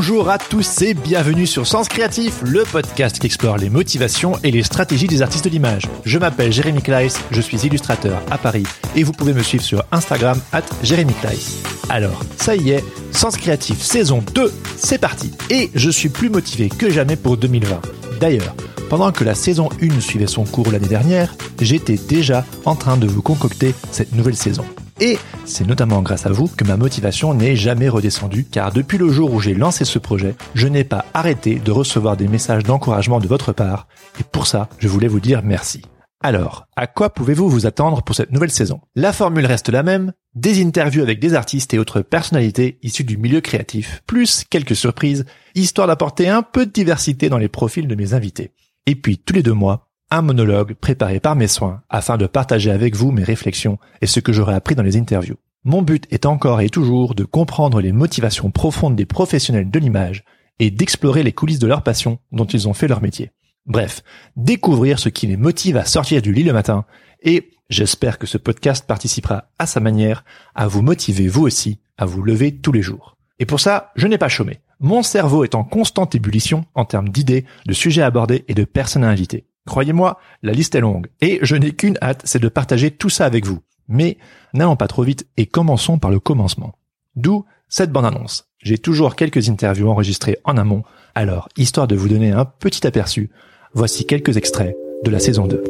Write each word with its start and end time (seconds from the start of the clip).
Bonjour 0.00 0.30
à 0.30 0.38
tous 0.38 0.82
et 0.82 0.94
bienvenue 0.94 1.44
sur 1.44 1.66
Sens 1.66 1.88
Créatif, 1.88 2.40
le 2.44 2.62
podcast 2.62 3.18
qui 3.18 3.26
explore 3.26 3.56
les 3.56 3.68
motivations 3.68 4.38
et 4.44 4.52
les 4.52 4.62
stratégies 4.62 5.08
des 5.08 5.22
artistes 5.22 5.46
de 5.46 5.50
l'image. 5.50 5.88
Je 6.04 6.20
m'appelle 6.20 6.52
Jérémy 6.52 6.82
Kleiss, 6.82 7.20
je 7.32 7.40
suis 7.40 7.66
illustrateur 7.66 8.22
à 8.30 8.38
Paris 8.38 8.62
et 8.94 9.02
vous 9.02 9.10
pouvez 9.10 9.32
me 9.32 9.42
suivre 9.42 9.64
sur 9.64 9.82
Instagram 9.90 10.40
at 10.52 10.62
Jérémy 10.84 11.14
Kleiss. 11.14 11.64
Alors, 11.88 12.22
ça 12.36 12.54
y 12.54 12.70
est, 12.70 12.84
Sens 13.10 13.36
Créatif 13.36 13.82
saison 13.82 14.22
2, 14.36 14.52
c'est 14.76 14.98
parti 14.98 15.32
Et 15.50 15.68
je 15.74 15.90
suis 15.90 16.10
plus 16.10 16.30
motivé 16.30 16.68
que 16.68 16.90
jamais 16.90 17.16
pour 17.16 17.36
2020. 17.36 17.80
D'ailleurs, 18.20 18.54
pendant 18.88 19.10
que 19.10 19.24
la 19.24 19.34
saison 19.34 19.68
1 19.82 19.98
suivait 19.98 20.28
son 20.28 20.44
cours 20.44 20.70
l'année 20.70 20.86
dernière, 20.86 21.34
j'étais 21.60 21.96
déjà 21.96 22.46
en 22.66 22.76
train 22.76 22.98
de 22.98 23.08
vous 23.08 23.20
concocter 23.20 23.74
cette 23.90 24.14
nouvelle 24.14 24.36
saison. 24.36 24.64
Et 25.00 25.16
c'est 25.44 25.66
notamment 25.66 26.02
grâce 26.02 26.26
à 26.26 26.30
vous 26.30 26.48
que 26.48 26.64
ma 26.64 26.76
motivation 26.76 27.32
n'est 27.32 27.54
jamais 27.54 27.88
redescendue, 27.88 28.44
car 28.44 28.72
depuis 28.72 28.98
le 28.98 29.10
jour 29.10 29.32
où 29.32 29.40
j'ai 29.40 29.54
lancé 29.54 29.84
ce 29.84 30.00
projet, 30.00 30.34
je 30.54 30.66
n'ai 30.66 30.82
pas 30.82 31.04
arrêté 31.14 31.56
de 31.56 31.70
recevoir 31.70 32.16
des 32.16 32.26
messages 32.26 32.64
d'encouragement 32.64 33.20
de 33.20 33.28
votre 33.28 33.52
part, 33.52 33.86
et 34.18 34.24
pour 34.24 34.48
ça, 34.48 34.68
je 34.78 34.88
voulais 34.88 35.06
vous 35.06 35.20
dire 35.20 35.42
merci. 35.44 35.82
Alors, 36.20 36.66
à 36.74 36.88
quoi 36.88 37.10
pouvez-vous 37.10 37.48
vous 37.48 37.66
attendre 37.66 38.02
pour 38.02 38.16
cette 38.16 38.32
nouvelle 38.32 38.50
saison? 38.50 38.80
La 38.96 39.12
formule 39.12 39.46
reste 39.46 39.68
la 39.68 39.84
même, 39.84 40.12
des 40.34 40.60
interviews 40.60 41.02
avec 41.02 41.20
des 41.20 41.34
artistes 41.34 41.72
et 41.74 41.78
autres 41.78 42.02
personnalités 42.02 42.80
issues 42.82 43.04
du 43.04 43.16
milieu 43.16 43.40
créatif, 43.40 44.02
plus 44.04 44.44
quelques 44.50 44.74
surprises, 44.74 45.26
histoire 45.54 45.86
d'apporter 45.86 46.28
un 46.28 46.42
peu 46.42 46.66
de 46.66 46.72
diversité 46.72 47.28
dans 47.28 47.38
les 47.38 47.48
profils 47.48 47.86
de 47.86 47.94
mes 47.94 48.14
invités. 48.14 48.52
Et 48.86 48.96
puis, 48.96 49.18
tous 49.18 49.34
les 49.34 49.44
deux 49.44 49.52
mois, 49.52 49.87
un 50.10 50.22
monologue 50.22 50.74
préparé 50.74 51.20
par 51.20 51.36
mes 51.36 51.48
soins 51.48 51.82
afin 51.90 52.16
de 52.16 52.26
partager 52.26 52.70
avec 52.70 52.96
vous 52.96 53.12
mes 53.12 53.24
réflexions 53.24 53.78
et 54.00 54.06
ce 54.06 54.20
que 54.20 54.32
j'aurais 54.32 54.54
appris 54.54 54.74
dans 54.74 54.82
les 54.82 54.96
interviews. 54.96 55.36
Mon 55.64 55.82
but 55.82 56.06
est 56.10 56.26
encore 56.26 56.60
et 56.60 56.70
toujours 56.70 57.14
de 57.14 57.24
comprendre 57.24 57.80
les 57.80 57.92
motivations 57.92 58.50
profondes 58.50 58.96
des 58.96 59.06
professionnels 59.06 59.70
de 59.70 59.78
l'image 59.78 60.24
et 60.58 60.70
d'explorer 60.70 61.22
les 61.22 61.32
coulisses 61.32 61.58
de 61.58 61.66
leur 61.66 61.82
passion 61.82 62.18
dont 62.32 62.46
ils 62.46 62.68
ont 62.68 62.74
fait 62.74 62.88
leur 62.88 63.02
métier. 63.02 63.32
Bref, 63.66 64.02
découvrir 64.36 64.98
ce 64.98 65.08
qui 65.08 65.26
les 65.26 65.36
motive 65.36 65.76
à 65.76 65.84
sortir 65.84 66.22
du 66.22 66.32
lit 66.32 66.44
le 66.44 66.52
matin 66.52 66.84
et 67.22 67.50
j'espère 67.68 68.18
que 68.18 68.26
ce 68.26 68.38
podcast 68.38 68.86
participera 68.86 69.50
à 69.58 69.66
sa 69.66 69.80
manière 69.80 70.24
à 70.54 70.68
vous 70.68 70.82
motiver 70.82 71.28
vous 71.28 71.42
aussi 71.42 71.80
à 71.98 72.06
vous 72.06 72.22
lever 72.22 72.56
tous 72.56 72.72
les 72.72 72.82
jours. 72.82 73.16
Et 73.40 73.46
pour 73.46 73.60
ça, 73.60 73.92
je 73.96 74.06
n'ai 74.06 74.18
pas 74.18 74.28
chômé. 74.28 74.60
Mon 74.80 75.02
cerveau 75.02 75.44
est 75.44 75.54
en 75.54 75.64
constante 75.64 76.14
ébullition 76.14 76.64
en 76.74 76.84
termes 76.84 77.08
d'idées, 77.08 77.44
de 77.66 77.72
sujets 77.72 78.02
abordés 78.02 78.44
et 78.48 78.54
de 78.54 78.64
personnes 78.64 79.04
à 79.04 79.10
inviter. 79.10 79.47
Croyez-moi, 79.68 80.18
la 80.42 80.52
liste 80.52 80.74
est 80.74 80.80
longue 80.80 81.08
et 81.20 81.38
je 81.42 81.54
n'ai 81.54 81.72
qu'une 81.72 81.98
hâte, 82.00 82.22
c'est 82.24 82.38
de 82.38 82.48
partager 82.48 82.90
tout 82.90 83.10
ça 83.10 83.26
avec 83.26 83.44
vous. 83.44 83.60
Mais 83.86 84.16
n'allons 84.54 84.76
pas 84.76 84.88
trop 84.88 85.02
vite 85.02 85.26
et 85.36 85.44
commençons 85.46 85.98
par 85.98 86.10
le 86.10 86.20
commencement. 86.20 86.74
D'où 87.16 87.44
cette 87.68 87.92
bande-annonce. 87.92 88.48
J'ai 88.62 88.78
toujours 88.78 89.14
quelques 89.14 89.50
interviews 89.50 89.90
enregistrées 89.90 90.38
en 90.44 90.56
amont, 90.56 90.84
alors 91.14 91.50
histoire 91.58 91.86
de 91.86 91.96
vous 91.96 92.08
donner 92.08 92.32
un 92.32 92.46
petit 92.46 92.86
aperçu, 92.86 93.30
voici 93.74 94.06
quelques 94.06 94.38
extraits 94.38 94.74
de 95.04 95.10
la 95.10 95.20
saison 95.20 95.46
2. 95.46 95.62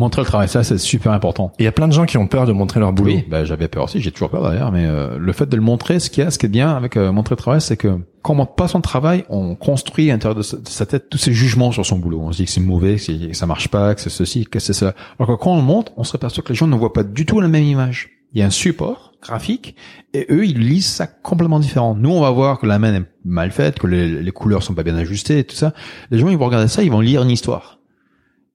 Montrer 0.00 0.22
le 0.22 0.26
travail, 0.26 0.48
ça 0.48 0.64
c'est 0.64 0.78
super 0.78 1.12
important. 1.12 1.52
Il 1.58 1.66
y 1.66 1.68
a 1.68 1.72
plein 1.72 1.86
de 1.86 1.92
gens 1.92 2.06
qui 2.06 2.16
ont 2.16 2.26
peur 2.26 2.46
de 2.46 2.52
montrer 2.52 2.80
leur 2.80 2.94
boulot. 2.94 3.12
Oui, 3.12 3.24
bah, 3.28 3.44
j'avais 3.44 3.68
peur 3.68 3.84
aussi, 3.84 4.00
j'ai 4.00 4.10
toujours 4.10 4.30
peur 4.30 4.42
d'ailleurs, 4.42 4.72
mais 4.72 4.86
euh, 4.86 5.18
le 5.18 5.32
fait 5.34 5.44
de 5.44 5.54
le 5.54 5.60
montrer, 5.60 6.00
ce 6.00 6.08
qu'il 6.08 6.24
y 6.24 6.26
a, 6.26 6.30
ce 6.30 6.38
qui 6.38 6.46
est 6.46 6.48
bien 6.48 6.74
avec 6.74 6.96
euh, 6.96 7.12
montrer 7.12 7.34
le 7.34 7.36
travail, 7.36 7.60
c'est 7.60 7.76
que 7.76 7.98
quand 8.22 8.32
on 8.32 8.36
montre 8.36 8.54
pas 8.54 8.66
son 8.66 8.80
travail, 8.80 9.26
on 9.28 9.56
construit 9.56 10.08
à 10.08 10.14
l'intérieur 10.14 10.36
de, 10.36 10.42
sa 10.42 10.86
tête 10.86 11.10
tous 11.10 11.18
ces 11.18 11.34
jugements 11.34 11.70
sur 11.70 11.84
son 11.84 11.98
boulot. 11.98 12.22
On 12.22 12.32
se 12.32 12.38
dit 12.38 12.46
que 12.46 12.50
c'est 12.50 12.62
mauvais, 12.62 12.96
que 12.96 13.34
ça 13.34 13.44
marche 13.44 13.68
pas, 13.68 13.94
que 13.94 14.00
c'est 14.00 14.08
ceci, 14.08 14.46
que 14.46 14.58
c'est 14.58 14.72
ça. 14.72 14.94
Alors 15.18 15.36
que 15.36 15.42
quand 15.42 15.52
on 15.52 15.56
le 15.56 15.62
montre, 15.62 15.92
on 15.98 16.04
se 16.04 16.16
aperçoit 16.16 16.42
que 16.42 16.48
les 16.48 16.54
gens 16.54 16.66
ne 16.66 16.76
voient 16.76 16.94
pas 16.94 17.04
du 17.04 17.26
tout 17.26 17.38
la 17.38 17.48
même 17.48 17.64
image. 17.64 18.08
Il 18.32 18.40
y 18.40 18.42
a 18.42 18.46
un 18.46 18.50
support 18.50 19.12
graphique 19.20 19.76
et 20.14 20.26
eux 20.30 20.46
ils 20.46 20.60
lisent 20.60 20.86
ça 20.86 21.08
complètement 21.08 21.60
différent. 21.60 21.94
Nous 21.94 22.08
on 22.08 22.22
va 22.22 22.30
voir 22.30 22.58
que 22.58 22.64
la 22.64 22.78
main 22.78 22.94
est 22.94 23.06
mal 23.26 23.50
faite, 23.50 23.78
que 23.78 23.86
les, 23.86 24.22
les 24.22 24.32
couleurs 24.32 24.62
sont 24.62 24.72
pas 24.72 24.82
bien 24.82 24.96
ajustées 24.96 25.40
et 25.40 25.44
tout 25.44 25.56
ça. 25.56 25.74
Les 26.10 26.18
gens 26.18 26.30
ils 26.30 26.38
vont 26.38 26.46
regarder 26.46 26.68
ça, 26.68 26.82
ils 26.82 26.90
vont 26.90 27.00
lire 27.00 27.22
une 27.22 27.30
histoire. 27.30 27.79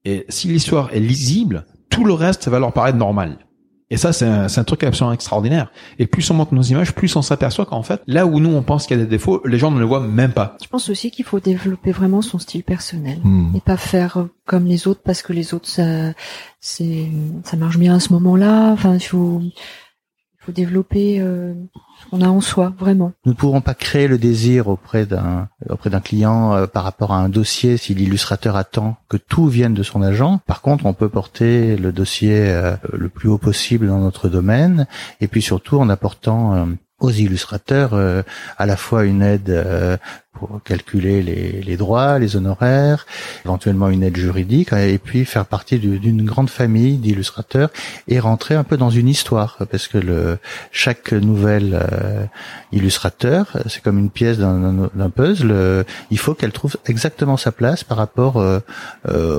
Et 0.06 0.24
si 0.28 0.46
l'histoire 0.46 0.94
est 0.94 1.00
lisible, 1.00 1.66
tout 1.90 2.04
le 2.04 2.12
reste 2.12 2.46
va 2.46 2.60
leur 2.60 2.72
paraître 2.72 2.96
normal. 2.96 3.38
Et 3.90 3.96
ça, 3.96 4.12
c'est 4.12 4.24
un, 4.24 4.46
un, 4.46 4.64
truc 4.64 4.84
absolument 4.84 5.12
extraordinaire. 5.12 5.70
Et 5.98 6.06
plus 6.06 6.28
on 6.30 6.34
monte 6.34 6.52
nos 6.52 6.62
images, 6.62 6.92
plus 6.92 7.14
on 7.16 7.22
s'aperçoit 7.22 7.66
qu'en 7.66 7.82
fait, 7.82 8.00
là 8.06 8.24
où 8.24 8.38
nous 8.40 8.50
on 8.50 8.62
pense 8.62 8.86
qu'il 8.86 8.96
y 8.96 9.00
a 9.00 9.04
des 9.04 9.08
défauts, 9.08 9.42
les 9.44 9.58
gens 9.58 9.72
ne 9.72 9.80
le 9.80 9.84
voient 9.84 10.00
même 10.00 10.32
pas. 10.32 10.56
Je 10.62 10.68
pense 10.68 10.88
aussi 10.90 11.10
qu'il 11.10 11.24
faut 11.24 11.40
développer 11.40 11.90
vraiment 11.90 12.22
son 12.22 12.38
style 12.38 12.62
personnel 12.62 13.18
hmm. 13.22 13.54
et 13.56 13.60
pas 13.60 13.76
faire 13.76 14.26
comme 14.44 14.66
les 14.66 14.86
autres 14.88 15.02
parce 15.04 15.22
que 15.22 15.32
les 15.32 15.54
autres 15.54 15.68
ça, 15.68 16.12
c'est, 16.60 17.06
ça 17.44 17.56
marche 17.56 17.78
bien 17.78 17.96
à 17.96 18.00
ce 18.00 18.12
moment-là. 18.12 18.70
Enfin, 18.72 18.94
il 18.94 19.00
faut, 19.00 19.40
faut 20.46 20.52
développer 20.52 21.18
euh, 21.18 21.54
on 22.12 22.20
a 22.20 22.28
en 22.28 22.40
soi, 22.40 22.72
vraiment. 22.78 23.12
Nous 23.24 23.32
ne 23.32 23.36
pourrons 23.36 23.60
pas 23.60 23.74
créer 23.74 24.06
le 24.06 24.16
désir 24.16 24.68
auprès 24.68 25.04
d'un 25.04 25.48
auprès 25.68 25.90
d'un 25.90 26.00
client 26.00 26.54
euh, 26.54 26.66
par 26.66 26.84
rapport 26.84 27.12
à 27.12 27.18
un 27.18 27.28
dossier 27.28 27.76
si 27.76 27.94
l'illustrateur 27.94 28.54
attend 28.54 28.96
que 29.08 29.16
tout 29.16 29.48
vienne 29.48 29.74
de 29.74 29.82
son 29.82 30.02
agent. 30.02 30.40
Par 30.46 30.60
contre, 30.60 30.86
on 30.86 30.92
peut 30.92 31.08
porter 31.08 31.76
le 31.76 31.90
dossier 31.90 32.48
euh, 32.48 32.76
le 32.92 33.08
plus 33.08 33.28
haut 33.28 33.38
possible 33.38 33.88
dans 33.88 33.98
notre 33.98 34.28
domaine 34.28 34.86
et 35.20 35.26
puis 35.26 35.42
surtout 35.42 35.78
en 35.78 35.88
apportant 35.88 36.68
aux 37.00 37.10
illustrateurs 37.10 37.94
à 38.56 38.66
la 38.66 38.76
fois 38.76 39.04
une 39.04 39.22
aide 39.22 39.98
pour 40.38 40.60
calculer 40.64 41.22
les, 41.22 41.62
les, 41.62 41.76
droits, 41.76 42.18
les 42.18 42.36
honoraires, 42.36 43.06
éventuellement 43.44 43.88
une 43.88 44.02
aide 44.02 44.16
juridique, 44.16 44.72
et 44.72 44.98
puis 44.98 45.24
faire 45.24 45.46
partie 45.46 45.78
d'une 45.78 46.24
grande 46.24 46.50
famille 46.50 46.96
d'illustrateurs 46.98 47.70
et 48.08 48.18
rentrer 48.18 48.54
un 48.54 48.64
peu 48.64 48.76
dans 48.76 48.90
une 48.90 49.08
histoire, 49.08 49.58
parce 49.70 49.88
que 49.88 49.98
le, 49.98 50.38
chaque 50.70 51.12
nouvel 51.12 51.70
euh, 51.74 52.24
illustrateur, 52.72 53.56
c'est 53.66 53.82
comme 53.82 53.98
une 53.98 54.10
pièce 54.10 54.38
d'un 54.38 55.10
puzzle, 55.14 55.50
euh, 55.50 55.84
il 56.10 56.18
faut 56.18 56.34
qu'elle 56.34 56.52
trouve 56.52 56.76
exactement 56.86 57.36
sa 57.36 57.52
place 57.52 57.84
par 57.84 57.96
rapport 57.96 58.36
euh, 58.36 58.60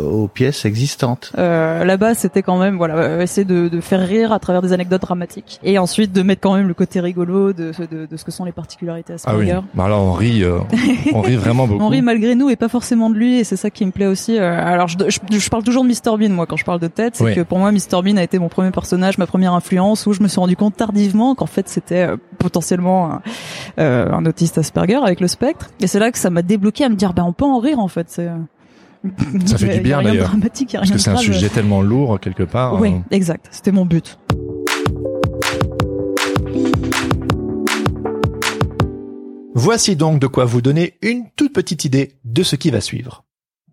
aux 0.01 0.27
pièces 0.27 0.65
existantes. 0.65 1.31
Là-bas, 1.37 2.15
c'était 2.15 2.41
quand 2.41 2.57
même 2.57 2.77
voilà 2.77 3.21
essayer 3.21 3.45
de, 3.45 3.67
de, 3.67 3.81
faire 3.81 4.05
rire 4.05 4.31
à 4.33 4.39
travers 4.39 4.61
des 4.61 4.73
anecdotes 4.73 5.01
dramatiques, 5.01 5.59
et 5.63 5.77
ensuite 5.77 6.11
de 6.11 6.23
mettre 6.23 6.41
quand 6.41 6.55
même 6.55 6.67
le 6.67 6.73
côté 6.73 6.99
rigolo 6.99 7.53
de, 7.53 7.71
de, 7.91 8.05
de 8.05 8.17
ce 8.17 8.23
que 8.23 8.31
sont 8.31 8.45
les 8.45 8.51
particularités 8.51 9.13
à 9.13 9.17
ce 9.17 9.25
ah 9.27 9.35
oui. 9.37 9.51
bah 9.73 9.87
là 9.87 9.97
on 9.97 10.13
rit 10.13 10.43
on 11.13 11.21
rit 11.21 11.35
vraiment 11.35 11.67
beaucoup. 11.67 11.83
On 11.83 11.89
rit 11.89 12.01
malgré 12.01 12.35
nous 12.35 12.49
et 12.49 12.55
pas 12.55 12.69
forcément 12.69 13.09
de 13.09 13.15
lui 13.15 13.39
et 13.39 13.43
c'est 13.43 13.55
ça 13.55 13.69
qui 13.69 13.85
me 13.85 13.91
plaît 13.91 14.07
aussi. 14.07 14.37
Euh, 14.37 14.59
alors 14.59 14.87
je, 14.87 14.97
je, 15.07 15.49
parle 15.49 15.63
toujours 15.63 15.83
de 15.83 15.89
Mr 15.89 16.17
Bean 16.17 16.29
moi 16.29 16.45
quand 16.45 16.57
je 16.57 16.65
parle 16.65 16.79
de 16.79 16.87
tête, 16.87 17.15
c'est 17.15 17.35
que 17.35 17.41
pour 17.41 17.59
moi 17.59 17.71
Mr 17.71 18.01
Bean 18.03 18.17
a 18.17 18.23
été 18.23 18.39
mon 18.39 18.49
premier 18.49 18.71
personnage, 18.71 19.17
ma 19.17 19.27
première 19.27 19.53
influence 19.53 20.05
où 20.05 20.13
je 20.13 20.21
me 20.21 20.27
suis 20.27 20.39
rendu 20.39 20.55
compte 20.55 20.75
tardivement 20.75 21.35
qu'en 21.35 21.45
fait 21.45 21.69
c'était 21.69 22.07
euh, 22.07 22.17
potentiellement 22.37 23.11
un, 23.11 23.21
euh, 23.79 24.11
un, 24.11 24.25
autiste 24.25 24.57
Asperger 24.57 24.99
avec 25.03 25.19
le 25.19 25.27
spectre 25.27 25.69
et 25.79 25.87
c'est 25.87 25.99
là 25.99 26.11
que 26.11 26.17
ça 26.17 26.29
m'a 26.29 26.41
débloqué 26.41 26.83
à 26.83 26.89
me 26.89 26.95
dire 26.95 27.13
ben 27.13 27.23
on 27.23 27.33
peut 27.33 27.45
en 27.45 27.59
rire 27.59 27.79
en 27.79 27.87
fait. 27.87 28.07
C'est 28.09 28.29
ça 29.45 29.57
fait 29.57 29.67
du 29.77 29.81
bien 29.81 30.01
d'ailleurs. 30.01 30.31
Parce 30.31 30.91
que 30.91 30.97
c'est 30.97 31.09
un 31.09 31.17
sujet 31.17 31.49
tellement 31.49 31.81
lourd 31.81 32.19
quelque 32.19 32.43
part. 32.43 32.79
Oui, 32.79 32.95
exact. 33.11 33.47
C'était 33.51 33.71
mon 33.71 33.85
but. 33.85 34.17
Voici 39.69 39.97
donc 39.97 40.21
de 40.21 40.27
quoi 40.27 40.45
vous 40.45 40.61
donner 40.61 40.93
une 41.01 41.25
toute 41.35 41.51
petite 41.51 41.83
idée 41.83 42.13
de 42.23 42.41
ce 42.41 42.55
qui 42.55 42.69
va 42.69 42.79
suivre. 42.79 43.25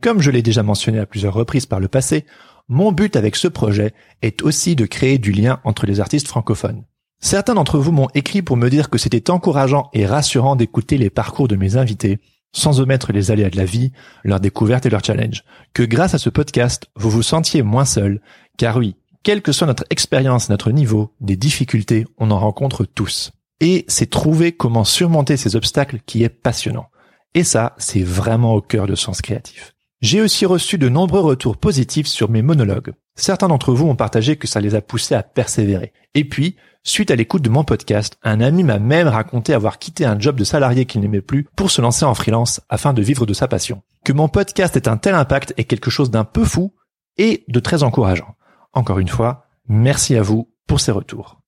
Comme 0.02 0.20
je 0.20 0.32
l'ai 0.32 0.42
déjà 0.42 0.64
mentionné 0.64 0.98
à 0.98 1.06
plusieurs 1.06 1.34
reprises 1.34 1.66
par 1.66 1.78
le 1.78 1.86
passé, 1.86 2.26
mon 2.66 2.90
but 2.90 3.14
avec 3.14 3.36
ce 3.36 3.46
projet 3.46 3.94
est 4.20 4.42
aussi 4.42 4.74
de 4.74 4.86
créer 4.86 5.18
du 5.18 5.30
lien 5.30 5.60
entre 5.62 5.86
les 5.86 6.00
artistes 6.00 6.26
francophones. 6.26 6.82
Certains 7.20 7.54
d'entre 7.54 7.78
vous 7.78 7.92
m'ont 7.92 8.08
écrit 8.12 8.42
pour 8.42 8.56
me 8.56 8.70
dire 8.70 8.90
que 8.90 8.98
c'était 8.98 9.30
encourageant 9.30 9.88
et 9.92 10.04
rassurant 10.04 10.56
d'écouter 10.56 10.98
les 10.98 11.10
parcours 11.10 11.46
de 11.46 11.54
mes 11.54 11.76
invités, 11.76 12.18
sans 12.50 12.80
omettre 12.80 13.12
les 13.12 13.30
aléas 13.30 13.50
de 13.50 13.56
la 13.56 13.64
vie, 13.64 13.92
leurs 14.24 14.40
découvertes 14.40 14.86
et 14.86 14.90
leurs 14.90 15.04
challenges, 15.04 15.44
que 15.74 15.84
grâce 15.84 16.14
à 16.14 16.18
ce 16.18 16.28
podcast, 16.28 16.90
vous 16.96 17.08
vous 17.08 17.22
sentiez 17.22 17.62
moins 17.62 17.84
seul, 17.84 18.20
car 18.58 18.78
oui, 18.78 18.96
quelle 19.22 19.42
que 19.42 19.52
soit 19.52 19.68
notre 19.68 19.84
expérience, 19.90 20.48
notre 20.48 20.72
niveau, 20.72 21.14
des 21.20 21.36
difficultés, 21.36 22.04
on 22.18 22.32
en 22.32 22.40
rencontre 22.40 22.84
tous. 22.84 23.30
Et 23.60 23.84
c'est 23.88 24.10
trouver 24.10 24.52
comment 24.52 24.84
surmonter 24.84 25.36
ces 25.36 25.56
obstacles 25.56 26.00
qui 26.06 26.22
est 26.22 26.28
passionnant. 26.28 26.88
Et 27.34 27.44
ça, 27.44 27.74
c'est 27.78 28.02
vraiment 28.02 28.54
au 28.54 28.60
cœur 28.60 28.86
de 28.86 28.94
Sens 28.94 29.22
Créatif. 29.22 29.74
J'ai 30.00 30.20
aussi 30.20 30.44
reçu 30.44 30.76
de 30.76 30.88
nombreux 30.88 31.20
retours 31.20 31.56
positifs 31.56 32.06
sur 32.06 32.28
mes 32.28 32.42
monologues. 32.42 32.92
Certains 33.16 33.48
d'entre 33.48 33.72
vous 33.72 33.88
ont 33.88 33.96
partagé 33.96 34.36
que 34.36 34.46
ça 34.46 34.60
les 34.60 34.74
a 34.74 34.82
poussés 34.82 35.14
à 35.14 35.22
persévérer. 35.22 35.92
Et 36.14 36.24
puis, 36.24 36.56
suite 36.82 37.10
à 37.10 37.16
l'écoute 37.16 37.42
de 37.42 37.48
mon 37.48 37.64
podcast, 37.64 38.18
un 38.22 38.40
ami 38.40 38.64
m'a 38.64 38.78
même 38.78 39.08
raconté 39.08 39.54
avoir 39.54 39.78
quitté 39.78 40.04
un 40.04 40.18
job 40.18 40.36
de 40.36 40.44
salarié 40.44 40.84
qu'il 40.84 41.00
n'aimait 41.00 41.22
plus 41.22 41.46
pour 41.56 41.70
se 41.70 41.80
lancer 41.80 42.04
en 42.04 42.14
freelance 42.14 42.60
afin 42.68 42.92
de 42.92 43.02
vivre 43.02 43.24
de 43.24 43.34
sa 43.34 43.48
passion. 43.48 43.82
Que 44.04 44.12
mon 44.12 44.28
podcast 44.28 44.76
ait 44.76 44.88
un 44.88 44.96
tel 44.96 45.14
impact 45.14 45.54
est 45.56 45.64
quelque 45.64 45.90
chose 45.90 46.10
d'un 46.10 46.24
peu 46.24 46.44
fou 46.44 46.74
et 47.16 47.44
de 47.48 47.60
très 47.60 47.82
encourageant. 47.82 48.34
Encore 48.72 48.98
une 48.98 49.08
fois, 49.08 49.46
merci 49.68 50.16
à 50.16 50.22
vous 50.22 50.52
pour 50.66 50.80
ces 50.80 50.92
retours. 50.92 51.43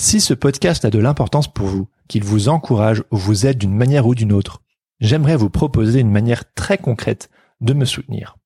Si 0.00 0.20
ce 0.20 0.32
podcast 0.32 0.84
a 0.84 0.90
de 0.90 0.98
l'importance 1.00 1.52
pour 1.52 1.66
vous, 1.66 1.88
qu'il 2.06 2.22
vous 2.22 2.48
encourage 2.48 3.02
ou 3.10 3.16
vous 3.16 3.46
aide 3.46 3.58
d'une 3.58 3.74
manière 3.74 4.06
ou 4.06 4.14
d'une 4.14 4.32
autre, 4.32 4.62
j'aimerais 5.00 5.34
vous 5.34 5.50
proposer 5.50 5.98
une 5.98 6.12
manière 6.12 6.54
très 6.54 6.78
concrète 6.78 7.30
de 7.60 7.72
me 7.72 7.84
soutenir. 7.84 8.36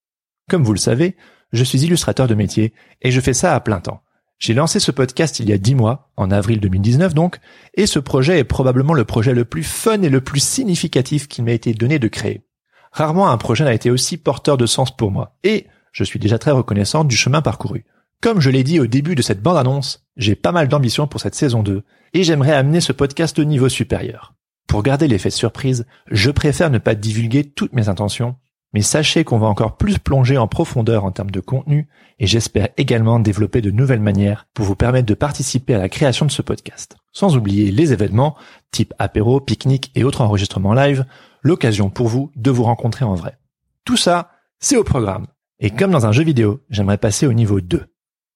Comme 0.48 0.64
vous 0.64 0.72
le 0.72 0.78
savez, 0.78 1.14
je 1.52 1.62
suis 1.62 1.84
illustrateur 1.84 2.26
de 2.26 2.34
métier 2.34 2.72
et 3.02 3.10
je 3.10 3.20
fais 3.20 3.34
ça 3.34 3.54
à 3.54 3.60
plein 3.60 3.80
temps. 3.80 4.00
J'ai 4.38 4.54
lancé 4.54 4.80
ce 4.80 4.90
podcast 4.90 5.40
il 5.40 5.50
y 5.50 5.52
a 5.52 5.58
dix 5.58 5.74
mois, 5.74 6.10
en 6.16 6.30
avril 6.30 6.58
2019 6.58 7.12
donc, 7.12 7.38
et 7.74 7.86
ce 7.86 7.98
projet 7.98 8.38
est 8.38 8.44
probablement 8.44 8.94
le 8.94 9.04
projet 9.04 9.34
le 9.34 9.44
plus 9.44 9.62
fun 9.62 10.00
et 10.00 10.08
le 10.08 10.22
plus 10.22 10.42
significatif 10.42 11.28
qu'il 11.28 11.44
m'a 11.44 11.52
été 11.52 11.74
donné 11.74 11.98
de 11.98 12.08
créer. 12.08 12.46
Rarement 12.92 13.28
un 13.28 13.36
projet 13.36 13.64
n'a 13.64 13.74
été 13.74 13.90
aussi 13.90 14.16
porteur 14.16 14.56
de 14.56 14.64
sens 14.64 14.96
pour 14.96 15.10
moi, 15.10 15.36
et 15.44 15.66
je 15.92 16.02
suis 16.02 16.18
déjà 16.18 16.38
très 16.38 16.50
reconnaissant 16.50 17.04
du 17.04 17.14
chemin 17.14 17.42
parcouru. 17.42 17.84
Comme 18.22 18.40
je 18.40 18.50
l'ai 18.50 18.62
dit 18.62 18.78
au 18.78 18.86
début 18.86 19.16
de 19.16 19.20
cette 19.20 19.42
bande-annonce, 19.42 20.06
j'ai 20.16 20.36
pas 20.36 20.52
mal 20.52 20.68
d'ambition 20.68 21.08
pour 21.08 21.20
cette 21.20 21.34
saison 21.34 21.64
2, 21.64 21.82
et 22.14 22.22
j'aimerais 22.22 22.52
amener 22.52 22.80
ce 22.80 22.92
podcast 22.92 23.36
au 23.40 23.44
niveau 23.44 23.68
supérieur. 23.68 24.34
Pour 24.68 24.84
garder 24.84 25.08
l'effet 25.08 25.28
surprise, 25.28 25.86
je 26.08 26.30
préfère 26.30 26.70
ne 26.70 26.78
pas 26.78 26.94
divulguer 26.94 27.42
toutes 27.42 27.72
mes 27.72 27.88
intentions, 27.88 28.36
mais 28.74 28.80
sachez 28.80 29.24
qu'on 29.24 29.40
va 29.40 29.48
encore 29.48 29.76
plus 29.76 29.98
plonger 29.98 30.38
en 30.38 30.46
profondeur 30.46 31.04
en 31.04 31.10
termes 31.10 31.32
de 31.32 31.40
contenu 31.40 31.88
et 32.20 32.28
j'espère 32.28 32.68
également 32.76 33.18
développer 33.18 33.60
de 33.60 33.72
nouvelles 33.72 33.98
manières 33.98 34.46
pour 34.54 34.66
vous 34.66 34.76
permettre 34.76 35.08
de 35.08 35.14
participer 35.14 35.74
à 35.74 35.78
la 35.78 35.88
création 35.88 36.24
de 36.24 36.30
ce 36.30 36.42
podcast. 36.42 36.96
Sans 37.10 37.36
oublier 37.36 37.72
les 37.72 37.92
événements, 37.92 38.36
type 38.70 38.94
apéro, 39.00 39.40
pique-nique 39.40 39.90
et 39.96 40.04
autres 40.04 40.20
enregistrements 40.20 40.74
live, 40.74 41.06
l'occasion 41.40 41.90
pour 41.90 42.06
vous 42.06 42.30
de 42.36 42.52
vous 42.52 42.62
rencontrer 42.62 43.04
en 43.04 43.16
vrai. 43.16 43.36
Tout 43.84 43.96
ça, 43.96 44.30
c'est 44.60 44.76
au 44.76 44.84
programme. 44.84 45.26
Et 45.58 45.70
comme 45.70 45.90
dans 45.90 46.06
un 46.06 46.12
jeu 46.12 46.22
vidéo, 46.22 46.60
j'aimerais 46.70 46.98
passer 46.98 47.26
au 47.26 47.32
niveau 47.32 47.60
2. 47.60 47.91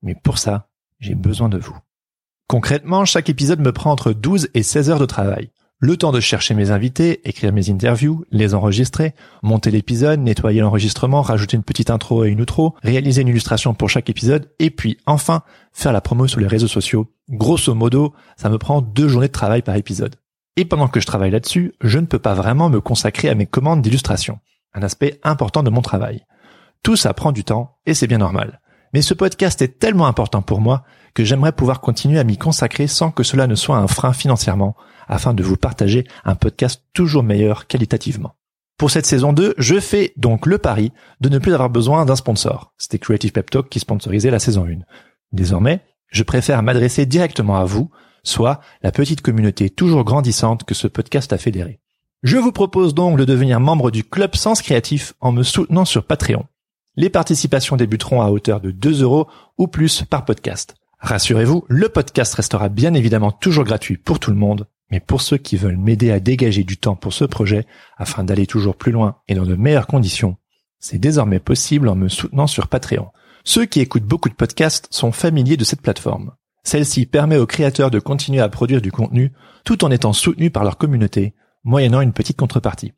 Mais 0.06 0.14
pour 0.14 0.38
ça, 0.38 0.68
j'ai 1.00 1.16
besoin 1.16 1.48
de 1.48 1.58
vous. 1.58 1.76
Concrètement, 2.46 3.04
chaque 3.04 3.28
épisode 3.28 3.58
me 3.58 3.72
prend 3.72 3.90
entre 3.90 4.12
12 4.12 4.50
et 4.54 4.62
16 4.62 4.90
heures 4.90 5.00
de 5.00 5.04
travail. 5.04 5.50
Le 5.78 5.96
temps 5.96 6.12
de 6.12 6.20
chercher 6.20 6.54
mes 6.54 6.70
invités, 6.70 7.28
écrire 7.28 7.52
mes 7.52 7.70
interviews, 7.70 8.24
les 8.30 8.54
enregistrer, 8.54 9.14
monter 9.42 9.72
l'épisode, 9.72 10.20
nettoyer 10.20 10.60
l'enregistrement, 10.60 11.22
rajouter 11.22 11.56
une 11.56 11.64
petite 11.64 11.90
intro 11.90 12.24
et 12.24 12.28
une 12.28 12.40
outro, 12.40 12.76
réaliser 12.84 13.22
une 13.22 13.28
illustration 13.28 13.74
pour 13.74 13.90
chaque 13.90 14.08
épisode, 14.08 14.48
et 14.60 14.70
puis 14.70 14.96
enfin 15.06 15.42
faire 15.72 15.92
la 15.92 16.00
promo 16.00 16.28
sur 16.28 16.38
les 16.38 16.46
réseaux 16.46 16.68
sociaux. 16.68 17.12
Grosso 17.28 17.74
modo, 17.74 18.14
ça 18.36 18.48
me 18.48 18.58
prend 18.58 18.82
deux 18.82 19.08
journées 19.08 19.26
de 19.26 19.32
travail 19.32 19.62
par 19.62 19.74
épisode. 19.74 20.14
Et 20.54 20.64
pendant 20.64 20.86
que 20.86 21.00
je 21.00 21.06
travaille 21.06 21.32
là-dessus, 21.32 21.74
je 21.80 21.98
ne 21.98 22.06
peux 22.06 22.20
pas 22.20 22.34
vraiment 22.34 22.70
me 22.70 22.80
consacrer 22.80 23.28
à 23.28 23.34
mes 23.34 23.46
commandes 23.46 23.82
d'illustration, 23.82 24.38
un 24.72 24.84
aspect 24.84 25.18
important 25.24 25.64
de 25.64 25.70
mon 25.70 25.82
travail. 25.82 26.24
Tout 26.84 26.94
ça 26.94 27.12
prend 27.12 27.32
du 27.32 27.42
temps, 27.42 27.76
et 27.86 27.92
c'est 27.92 28.06
bien 28.06 28.18
normal. 28.18 28.60
Mais 28.92 29.02
ce 29.02 29.14
podcast 29.14 29.60
est 29.62 29.78
tellement 29.78 30.06
important 30.06 30.42
pour 30.42 30.60
moi 30.60 30.84
que 31.14 31.24
j'aimerais 31.24 31.52
pouvoir 31.52 31.80
continuer 31.80 32.18
à 32.18 32.24
m'y 32.24 32.36
consacrer 32.36 32.86
sans 32.86 33.10
que 33.10 33.22
cela 33.22 33.46
ne 33.46 33.54
soit 33.54 33.76
un 33.76 33.86
frein 33.86 34.12
financièrement, 34.12 34.76
afin 35.08 35.34
de 35.34 35.42
vous 35.42 35.56
partager 35.56 36.06
un 36.24 36.34
podcast 36.34 36.82
toujours 36.92 37.22
meilleur 37.22 37.66
qualitativement. 37.66 38.34
Pour 38.78 38.90
cette 38.90 39.06
saison 39.06 39.32
2, 39.32 39.54
je 39.56 39.80
fais 39.80 40.12
donc 40.16 40.44
le 40.44 40.58
pari 40.58 40.92
de 41.20 41.30
ne 41.30 41.38
plus 41.38 41.54
avoir 41.54 41.70
besoin 41.70 42.04
d'un 42.04 42.16
sponsor. 42.16 42.74
C'était 42.76 42.98
Creative 42.98 43.32
Pep 43.32 43.48
Talk 43.48 43.70
qui 43.70 43.80
sponsorisait 43.80 44.30
la 44.30 44.38
saison 44.38 44.66
1. 44.66 44.80
Désormais, 45.32 45.80
je 46.08 46.22
préfère 46.22 46.62
m'adresser 46.62 47.06
directement 47.06 47.56
à 47.56 47.64
vous, 47.64 47.90
soit 48.22 48.60
la 48.82 48.92
petite 48.92 49.22
communauté 49.22 49.70
toujours 49.70 50.04
grandissante 50.04 50.64
que 50.64 50.74
ce 50.74 50.88
podcast 50.88 51.32
a 51.32 51.38
fédérée. 51.38 51.80
Je 52.22 52.36
vous 52.36 52.52
propose 52.52 52.94
donc 52.94 53.18
de 53.18 53.24
devenir 53.24 53.60
membre 53.60 53.90
du 53.90 54.04
Club 54.04 54.34
Sens 54.34 54.60
Créatif 54.60 55.14
en 55.20 55.32
me 55.32 55.42
soutenant 55.42 55.84
sur 55.84 56.04
Patreon. 56.04 56.44
Les 56.96 57.10
participations 57.10 57.76
débuteront 57.76 58.22
à 58.22 58.30
hauteur 58.30 58.60
de 58.60 58.70
2 58.70 59.02
euros 59.02 59.28
ou 59.58 59.66
plus 59.68 60.02
par 60.02 60.24
podcast. 60.24 60.74
Rassurez-vous, 60.98 61.64
le 61.68 61.90
podcast 61.90 62.34
restera 62.34 62.70
bien 62.70 62.94
évidemment 62.94 63.32
toujours 63.32 63.64
gratuit 63.64 63.98
pour 63.98 64.18
tout 64.18 64.30
le 64.30 64.36
monde, 64.36 64.66
mais 64.90 65.00
pour 65.00 65.20
ceux 65.20 65.36
qui 65.36 65.58
veulent 65.58 65.76
m'aider 65.76 66.10
à 66.10 66.20
dégager 66.20 66.64
du 66.64 66.78
temps 66.78 66.96
pour 66.96 67.12
ce 67.12 67.26
projet 67.26 67.66
afin 67.98 68.24
d'aller 68.24 68.46
toujours 68.46 68.76
plus 68.76 68.92
loin 68.92 69.16
et 69.28 69.34
dans 69.34 69.44
de 69.44 69.56
meilleures 69.56 69.86
conditions, 69.86 70.36
c'est 70.78 70.98
désormais 70.98 71.38
possible 71.38 71.88
en 71.88 71.96
me 71.96 72.08
soutenant 72.08 72.46
sur 72.46 72.68
Patreon. 72.68 73.08
Ceux 73.44 73.66
qui 73.66 73.80
écoutent 73.80 74.04
beaucoup 74.04 74.30
de 74.30 74.34
podcasts 74.34 74.88
sont 74.90 75.12
familiers 75.12 75.58
de 75.58 75.64
cette 75.64 75.82
plateforme. 75.82 76.32
Celle-ci 76.64 77.04
permet 77.04 77.36
aux 77.36 77.46
créateurs 77.46 77.90
de 77.90 78.00
continuer 78.00 78.40
à 78.40 78.48
produire 78.48 78.80
du 78.80 78.90
contenu 78.90 79.32
tout 79.64 79.84
en 79.84 79.90
étant 79.90 80.14
soutenus 80.14 80.50
par 80.50 80.64
leur 80.64 80.78
communauté, 80.78 81.34
moyennant 81.62 82.00
une 82.00 82.14
petite 82.14 82.38
contrepartie. 82.38 82.92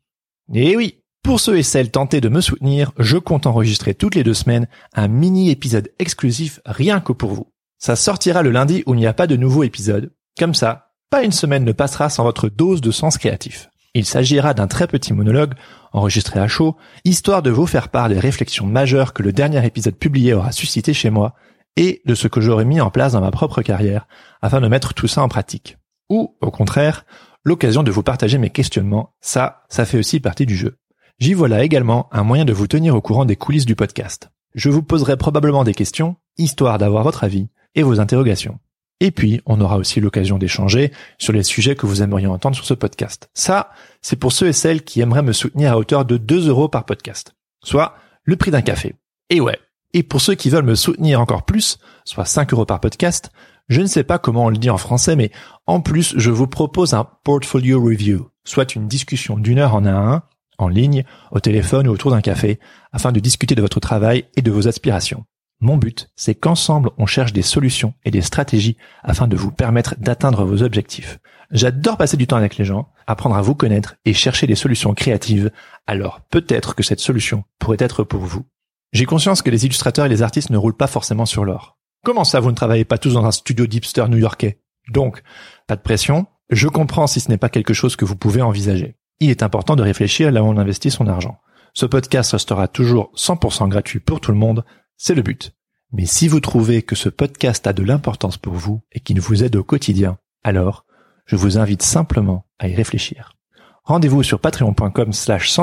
Et 0.53 0.75
oui, 0.77 1.03
pour 1.23 1.39
ceux 1.39 1.57
et 1.57 1.63
celles 1.63 1.91
tentés 1.91 2.21
de 2.21 2.29
me 2.29 2.41
soutenir, 2.41 2.91
je 2.97 3.17
compte 3.17 3.45
enregistrer 3.45 3.93
toutes 3.93 4.15
les 4.15 4.23
deux 4.23 4.33
semaines 4.33 4.67
un 4.93 5.07
mini 5.07 5.49
épisode 5.49 5.91
exclusif 5.99 6.59
rien 6.65 7.01
que 7.01 7.13
pour 7.13 7.33
vous. 7.33 7.51
Ça 7.77 7.95
sortira 7.95 8.41
le 8.41 8.51
lundi 8.51 8.83
où 8.85 8.93
il 8.93 8.97
n'y 8.99 9.07
a 9.07 9.13
pas 9.13 9.27
de 9.27 9.35
nouveau 9.35 9.63
épisode. 9.63 10.11
Comme 10.37 10.53
ça, 10.53 10.91
pas 11.09 11.23
une 11.23 11.31
semaine 11.31 11.63
ne 11.63 11.71
passera 11.71 12.09
sans 12.09 12.23
votre 12.23 12.49
dose 12.49 12.81
de 12.81 12.91
sens 12.91 13.17
créatif. 13.17 13.69
Il 13.93 14.05
s'agira 14.05 14.53
d'un 14.53 14.67
très 14.67 14.87
petit 14.87 15.13
monologue, 15.13 15.55
enregistré 15.91 16.39
à 16.39 16.47
chaud, 16.47 16.77
histoire 17.05 17.41
de 17.41 17.49
vous 17.49 17.65
faire 17.65 17.89
part 17.89 18.09
des 18.09 18.19
réflexions 18.19 18.65
majeures 18.65 19.13
que 19.13 19.23
le 19.23 19.33
dernier 19.33 19.65
épisode 19.65 19.95
publié 19.95 20.33
aura 20.33 20.51
suscité 20.51 20.93
chez 20.93 21.09
moi, 21.09 21.33
et 21.75 22.01
de 22.05 22.15
ce 22.15 22.27
que 22.27 22.41
j'aurais 22.41 22.65
mis 22.65 22.81
en 22.81 22.91
place 22.91 23.13
dans 23.13 23.21
ma 23.21 23.31
propre 23.31 23.61
carrière, 23.61 24.07
afin 24.41 24.61
de 24.61 24.67
mettre 24.67 24.93
tout 24.93 25.07
ça 25.07 25.23
en 25.23 25.29
pratique. 25.29 25.77
Ou, 26.09 26.37
au 26.41 26.51
contraire, 26.51 27.05
l'occasion 27.43 27.83
de 27.83 27.91
vous 27.91 28.03
partager 28.03 28.37
mes 28.37 28.49
questionnements, 28.49 29.15
ça, 29.21 29.63
ça 29.69 29.85
fait 29.85 29.97
aussi 29.97 30.19
partie 30.19 30.45
du 30.45 30.55
jeu. 30.55 30.78
J'y 31.19 31.33
voilà 31.33 31.65
également 31.65 32.07
un 32.13 32.23
moyen 32.23 32.45
de 32.45 32.53
vous 32.53 32.67
tenir 32.67 32.95
au 32.95 33.01
courant 33.01 33.25
des 33.25 33.35
coulisses 33.35 33.65
du 33.65 33.75
podcast. 33.75 34.31
Je 34.55 34.69
vous 34.69 34.81
poserai 34.81 35.17
probablement 35.17 35.65
des 35.65 35.73
questions, 35.73 36.15
histoire 36.37 36.77
d'avoir 36.77 37.03
votre 37.03 37.25
avis 37.25 37.49
et 37.75 37.83
vos 37.83 37.99
interrogations. 37.99 38.57
Et 39.01 39.11
puis, 39.11 39.41
on 39.45 39.59
aura 39.59 39.75
aussi 39.75 39.99
l'occasion 39.99 40.37
d'échanger 40.37 40.93
sur 41.17 41.33
les 41.33 41.43
sujets 41.43 41.75
que 41.75 41.85
vous 41.85 42.01
aimeriez 42.01 42.27
entendre 42.27 42.55
sur 42.55 42.63
ce 42.63 42.73
podcast. 42.73 43.29
Ça, 43.33 43.71
c'est 44.01 44.15
pour 44.15 44.31
ceux 44.31 44.47
et 44.47 44.53
celles 44.53 44.81
qui 44.81 45.01
aimeraient 45.01 45.21
me 45.21 45.33
soutenir 45.33 45.73
à 45.73 45.77
hauteur 45.77 46.05
de 46.05 46.15
2 46.15 46.47
euros 46.47 46.69
par 46.69 46.85
podcast, 46.85 47.35
soit 47.65 47.95
le 48.23 48.37
prix 48.37 48.51
d'un 48.51 48.61
café. 48.61 48.95
Et 49.29 49.41
ouais. 49.41 49.59
Et 49.93 50.03
pour 50.03 50.21
ceux 50.21 50.35
qui 50.35 50.49
veulent 50.49 50.63
me 50.63 50.75
soutenir 50.75 51.19
encore 51.19 51.43
plus, 51.43 51.79
soit 52.05 52.23
5 52.23 52.53
euros 52.53 52.65
par 52.65 52.79
podcast, 52.79 53.29
je 53.67 53.81
ne 53.81 53.87
sais 53.87 54.05
pas 54.05 54.19
comment 54.19 54.45
on 54.45 54.49
le 54.49 54.57
dit 54.57 54.69
en 54.69 54.77
français, 54.77 55.17
mais 55.17 55.31
en 55.67 55.81
plus, 55.81 56.13
je 56.15 56.31
vous 56.31 56.47
propose 56.47 56.93
un 56.93 57.05
portfolio 57.25 57.83
review, 57.83 58.29
soit 58.45 58.73
une 58.75 58.87
discussion 58.87 59.37
d'une 59.37 59.59
heure 59.59 59.75
en 59.75 59.85
un 59.85 59.95
à 59.95 60.15
un, 60.15 60.23
en 60.59 60.67
ligne, 60.67 61.03
au 61.31 61.39
téléphone 61.39 61.87
ou 61.87 61.91
autour 61.91 62.11
d'un 62.11 62.21
café, 62.21 62.59
afin 62.91 63.11
de 63.11 63.19
discuter 63.19 63.55
de 63.55 63.61
votre 63.61 63.79
travail 63.79 64.25
et 64.35 64.41
de 64.41 64.51
vos 64.51 64.67
aspirations. 64.67 65.25
Mon 65.61 65.75
but, 65.75 66.09
c'est 66.15 66.35
qu'ensemble, 66.35 66.91
on 66.97 67.05
cherche 67.05 67.33
des 67.33 67.41
solutions 67.41 67.93
et 68.05 68.11
des 68.11 68.21
stratégies 68.21 68.77
afin 69.03 69.27
de 69.27 69.35
vous 69.35 69.51
permettre 69.51 69.95
d'atteindre 69.97 70.45
vos 70.45 70.61
objectifs. 70.61 71.19
J'adore 71.51 71.97
passer 71.97 72.15
du 72.15 72.27
temps 72.27 72.37
avec 72.37 72.57
les 72.57 72.63
gens, 72.63 72.89
apprendre 73.07 73.35
à 73.35 73.41
vous 73.41 73.55
connaître 73.55 73.95
et 74.05 74.13
chercher 74.13 74.47
des 74.47 74.55
solutions 74.55 74.93
créatives, 74.93 75.51
alors 75.87 76.21
peut-être 76.29 76.75
que 76.75 76.83
cette 76.83 77.01
solution 77.01 77.43
pourrait 77.57 77.77
être 77.79 78.03
pour 78.03 78.21
vous. 78.21 78.45
J'ai 78.93 79.05
conscience 79.05 79.41
que 79.41 79.49
les 79.49 79.65
illustrateurs 79.65 80.05
et 80.05 80.09
les 80.09 80.21
artistes 80.21 80.49
ne 80.49 80.57
roulent 80.57 80.77
pas 80.77 80.87
forcément 80.87 81.25
sur 81.25 81.43
l'or. 81.43 81.77
Comment 82.05 82.23
ça, 82.23 82.39
vous 82.39 82.51
ne 82.51 82.55
travaillez 82.55 82.85
pas 82.85 82.97
tous 82.97 83.13
dans 83.15 83.25
un 83.25 83.31
studio 83.31 83.67
d'hipster 83.67 84.05
new-yorkais? 84.07 84.61
Donc, 84.89 85.21
pas 85.67 85.75
de 85.75 85.81
pression, 85.81 86.27
je 86.49 86.67
comprends 86.67 87.07
si 87.07 87.19
ce 87.19 87.29
n'est 87.29 87.37
pas 87.37 87.49
quelque 87.49 87.73
chose 87.73 87.95
que 87.95 88.05
vous 88.05 88.15
pouvez 88.15 88.41
envisager. 88.41 88.95
Il 89.19 89.29
est 89.29 89.43
important 89.43 89.75
de 89.75 89.83
réfléchir 89.83 90.31
là 90.31 90.43
où 90.43 90.47
on 90.47 90.57
investit 90.57 90.91
son 90.91 91.07
argent. 91.07 91.39
Ce 91.73 91.85
podcast 91.85 92.31
restera 92.31 92.67
toujours 92.67 93.11
100% 93.15 93.67
gratuit 93.67 93.99
pour 93.99 94.21
tout 94.21 94.31
le 94.31 94.37
monde, 94.37 94.63
c'est 94.97 95.15
le 95.15 95.21
but. 95.21 95.53
Mais 95.91 96.05
si 96.05 96.27
vous 96.27 96.39
trouvez 96.39 96.83
que 96.83 96.95
ce 96.95 97.09
podcast 97.09 97.65
a 97.67 97.73
de 97.73 97.83
l'importance 97.83 98.37
pour 98.37 98.53
vous 98.53 98.81
et 98.91 98.99
qu'il 98.99 99.19
vous 99.19 99.43
aide 99.43 99.55
au 99.55 99.63
quotidien, 99.63 100.17
alors 100.43 100.85
je 101.25 101.35
vous 101.35 101.57
invite 101.57 101.81
simplement 101.81 102.45
à 102.59 102.67
y 102.67 102.75
réfléchir. 102.75 103.35
Rendez-vous 103.83 104.23
sur 104.23 104.39
patreon.com 104.39 105.13
slash 105.13 105.57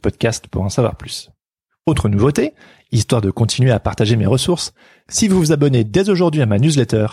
podcast 0.00 0.46
pour 0.48 0.62
en 0.62 0.68
savoir 0.68 0.96
plus. 0.96 1.30
Autre 1.84 2.08
nouveauté, 2.08 2.54
histoire 2.92 3.20
de 3.20 3.30
continuer 3.30 3.72
à 3.72 3.80
partager 3.80 4.16
mes 4.16 4.26
ressources, 4.26 4.72
si 5.08 5.26
vous 5.28 5.38
vous 5.38 5.52
abonnez 5.52 5.84
dès 5.84 6.08
aujourd'hui 6.08 6.42
à 6.42 6.46
ma 6.46 6.58
newsletter, 6.58 7.06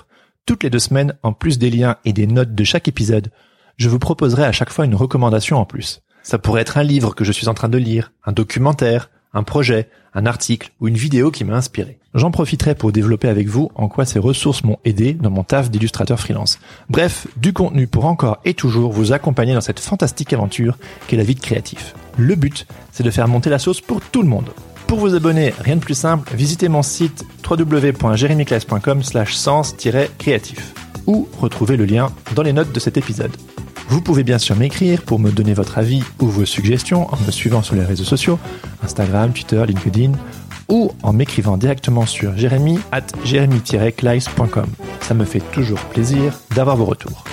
toutes 0.46 0.64
les 0.64 0.70
deux 0.70 0.80
semaines, 0.80 1.18
en 1.24 1.34
plus 1.34 1.58
des 1.58 1.72
liens 1.72 1.98
et 2.06 2.14
des 2.14 2.28
notes 2.28 2.54
de 2.54 2.64
chaque 2.64 2.88
épisode, 2.88 3.32
je 3.80 3.88
vous 3.88 3.98
proposerai 3.98 4.44
à 4.44 4.52
chaque 4.52 4.72
fois 4.72 4.86
une 4.86 4.94
recommandation 4.94 5.58
en 5.58 5.66
plus. 5.66 6.02
Ça 6.22 6.38
pourrait 6.38 6.62
être 6.62 6.78
un 6.78 6.84
livre 6.84 7.16
que 7.16 7.24
je 7.24 7.32
suis 7.32 7.48
en 7.48 7.54
train 7.54 7.70
de 7.70 7.78
lire, 7.78 8.12
un 8.26 8.34
documentaire, 8.34 9.10
un 9.34 9.44
projet, 9.44 9.90
un 10.14 10.26
article 10.26 10.72
ou 10.82 10.90
une 10.90 10.98
vidéo 10.98 11.32
qui 11.32 11.46
m'a 11.46 11.56
inspiré. 11.56 11.98
J'en 12.14 12.30
profiterai 12.30 12.76
pour 12.76 12.92
développer 12.92 13.30
avec 13.30 13.48
vous 13.48 13.72
en 13.76 13.88
quoi 13.88 14.04
ces 14.04 14.20
ressources 14.20 14.66
m'ont 14.66 14.80
aidé 14.84 15.14
dans 15.14 15.30
mon 15.30 15.44
taf 15.44 15.72
d'illustrateur 15.72 16.20
freelance. 16.20 16.60
Bref, 16.90 17.28
du 17.38 17.54
contenu 17.54 17.88
pour 17.88 18.06
encore 18.06 18.40
et 18.44 18.54
toujours 18.54 18.92
vous 18.92 19.14
accompagner 19.14 19.54
dans 19.54 19.62
cette 19.62 19.80
fantastique 19.80 20.34
aventure 20.34 20.78
qu'est 21.08 21.16
la 21.16 21.24
vie 21.24 21.36
de 21.36 21.40
créatif. 21.40 21.96
Le 22.18 22.36
but, 22.36 22.68
c'est 22.92 23.04
de 23.04 23.12
faire 23.12 23.30
monter 23.30 23.50
la 23.50 23.60
sauce 23.60 23.80
pour 23.80 24.02
tout 24.02 24.24
le 24.24 24.28
monde. 24.28 24.50
Pour 24.88 25.00
vous 25.00 25.16
abonner, 25.16 25.54
rien 25.58 25.78
de 25.78 25.82
plus 25.82 25.94
simple, 25.98 26.36
visitez 26.36 26.68
mon 26.68 26.82
site 26.82 27.24
www.jeremyclass.com 27.50 29.04
slash 29.04 29.36
sens-créatif 29.36 30.74
ou 31.08 31.30
retrouvez 31.40 31.78
le 31.78 31.86
lien 31.86 32.12
dans 32.36 32.44
les 32.44 32.54
notes 32.54 32.74
de 32.74 32.80
cet 32.80 32.98
épisode. 32.98 33.32
Vous 33.90 34.02
pouvez 34.02 34.24
bien 34.24 34.38
sûr 34.38 34.56
m'écrire 34.56 35.02
pour 35.02 35.20
me 35.20 35.32
donner 35.32 35.54
votre 35.54 35.80
avis 35.80 36.04
ou 36.22 36.28
vos 36.28 36.46
suggestions 36.46 37.12
en 37.12 37.18
me 37.26 37.32
suivant 37.32 37.64
sur 37.64 37.76
les 37.76 37.84
réseaux 37.84 38.04
sociaux, 38.04 38.38
Instagram, 38.84 39.34
Twitter, 39.34 39.64
LinkedIn, 39.66 40.12
ou 40.70 40.92
en 41.02 41.12
m'écrivant 41.12 41.58
directement 41.58 42.06
sur 42.06 42.38
jérémy 42.38 42.80
at 42.92 43.02
jérémy-clice.com. 43.26 44.68
Ça 45.02 45.14
me 45.16 45.26
fait 45.26 45.42
toujours 45.52 45.80
plaisir 45.80 46.40
d'avoir 46.56 46.78
vos 46.78 46.86
retours. 46.86 47.24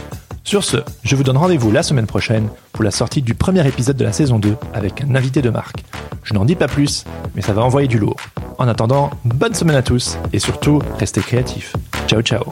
Sur 0.45 0.65
ce, 0.65 0.79
je 1.03 1.15
vous 1.15 1.25
donne 1.25 1.37
rendez-vous 1.37 1.71
la 1.71 1.83
semaine 1.83 2.07
prochaine 2.07 2.49
pour 2.73 2.85
la 2.85 2.91
sortie 2.91 3.21
du 3.21 3.35
premier 3.35 3.67
épisode 3.67 3.97
de 3.97 4.05
la 4.05 4.13
saison 4.13 4.39
2 4.39 4.57
avec 4.73 5.03
un 5.03 5.15
invité 5.15 5.43
de 5.43 5.51
marque. 5.51 5.85
Je 6.23 6.33
n'en 6.33 6.47
dis 6.47 6.55
pas 6.55 6.69
plus, 6.69 7.05
mais 7.35 7.43
ça 7.43 7.53
va 7.53 7.63
envoyer 7.63 7.89
du 7.89 7.99
lourd. 7.99 8.17
En 8.57 8.67
attendant, 8.67 9.11
bonne 9.25 9.55
semaine 9.55 9.77
à 9.77 9.83
tous 9.83 10.17
et 10.33 10.39
surtout, 10.39 10.81
restez 10.99 11.21
créatifs. 11.21 11.75
Ciao 12.07 12.23
ciao 12.23 12.45